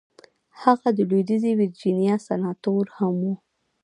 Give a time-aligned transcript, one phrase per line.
[0.61, 3.33] هغه د لويديځې ويرجينيا سناتور هم دی.